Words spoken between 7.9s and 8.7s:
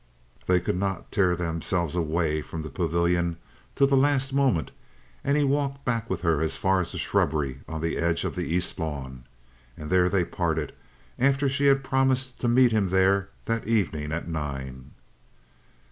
edge of the